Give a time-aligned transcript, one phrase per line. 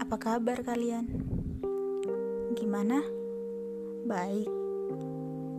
[0.00, 1.04] Apa kabar kalian?
[2.56, 3.04] Gimana?
[4.08, 4.48] Baik.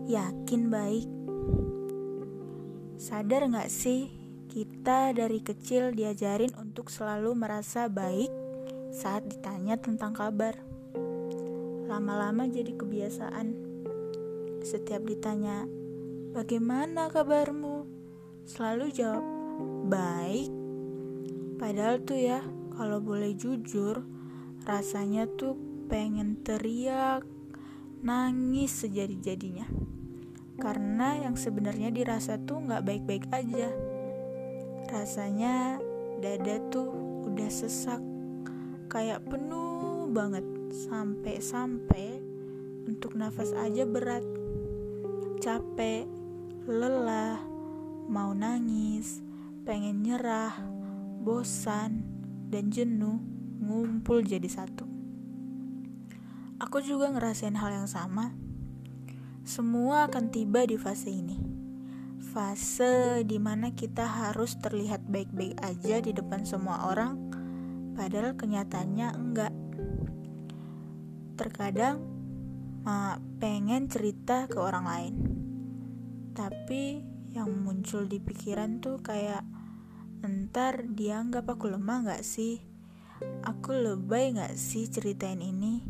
[0.09, 1.05] Yakin baik?
[2.97, 4.09] Sadar gak sih
[4.49, 8.33] kita dari kecil diajarin untuk selalu merasa baik
[8.89, 10.57] saat ditanya tentang kabar.
[11.85, 13.53] Lama-lama jadi kebiasaan.
[14.65, 15.69] Setiap ditanya,
[16.33, 17.85] "Bagaimana kabarmu?"
[18.49, 19.21] Selalu jawab,
[19.85, 20.49] "Baik."
[21.61, 22.41] Padahal tuh ya,
[22.77, 24.05] kalau boleh jujur,
[24.69, 25.57] rasanya tuh
[25.89, 27.25] pengen teriak,
[28.05, 29.65] nangis sejadi-jadinya.
[30.61, 33.73] Karena yang sebenarnya dirasa tuh nggak baik-baik aja.
[34.93, 35.81] Rasanya
[36.21, 36.93] dada tuh
[37.25, 37.99] udah sesak,
[38.93, 40.45] kayak penuh banget,
[40.87, 42.21] sampai-sampai
[42.85, 44.23] untuk nafas aja berat.
[45.41, 46.05] Capek,
[46.69, 47.41] lelah,
[48.09, 49.21] mau nangis,
[49.65, 50.57] pengen nyerah,
[51.21, 52.16] bosan,
[52.47, 53.19] dan jenuh
[53.59, 54.87] ngumpul jadi satu.
[56.57, 58.33] Aku juga ngerasain hal yang sama.
[59.45, 61.37] Semua akan tiba di fase ini.
[62.33, 67.17] Fase di mana kita harus terlihat baik-baik aja di depan semua orang,
[67.93, 69.53] padahal kenyataannya enggak.
[71.37, 72.01] Terkadang
[73.37, 75.15] pengen cerita ke orang lain,
[76.33, 77.03] tapi
[77.35, 79.45] yang muncul di pikiran tuh kayak
[80.25, 82.57] Ntar dianggap aku lemah gak sih?
[83.45, 85.85] Aku lebay gak sih ceritain ini?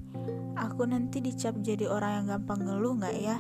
[0.59, 3.39] Aku nanti dicap jadi orang yang gampang ngeluh gak ya?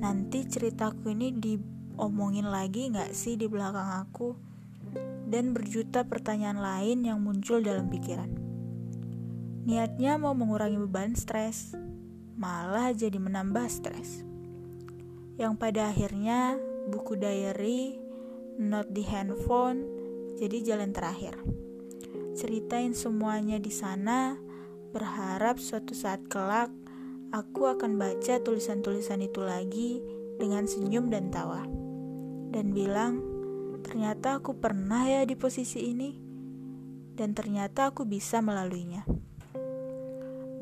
[0.00, 4.32] Nanti ceritaku ini diomongin lagi gak sih di belakang aku?
[5.28, 8.32] Dan berjuta pertanyaan lain yang muncul dalam pikiran.
[9.68, 11.76] Niatnya mau mengurangi beban stres,
[12.40, 14.24] malah jadi menambah stres.
[15.36, 16.56] Yang pada akhirnya
[16.88, 17.96] buku diary,
[18.60, 19.93] note di handphone,
[20.38, 21.38] jadi jalan terakhir.
[22.34, 24.34] Ceritain semuanya di sana,
[24.90, 26.70] berharap suatu saat kelak
[27.34, 29.98] aku akan baca tulisan-tulisan itu lagi
[30.38, 31.66] dengan senyum dan tawa.
[32.54, 33.18] Dan bilang,
[33.82, 36.14] ternyata aku pernah ya di posisi ini.
[37.14, 39.02] Dan ternyata aku bisa melaluinya.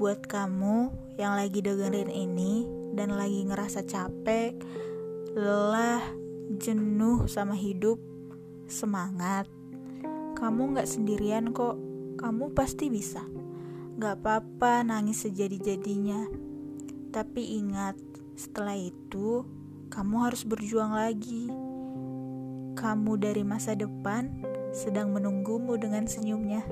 [0.01, 0.77] Buat kamu
[1.21, 2.65] yang lagi dengerin ini
[2.97, 4.57] dan lagi ngerasa capek,
[5.37, 6.01] lelah,
[6.57, 8.01] jenuh sama hidup,
[8.69, 9.49] semangat.
[10.43, 11.79] Kamu gak sendirian kok,
[12.19, 13.23] kamu pasti bisa.
[13.95, 16.27] Gak apa-apa nangis sejadi-jadinya.
[17.15, 17.95] Tapi ingat,
[18.35, 19.47] setelah itu
[19.87, 21.47] kamu harus berjuang lagi.
[22.75, 24.35] Kamu dari masa depan
[24.75, 26.67] sedang menunggumu dengan senyumnya.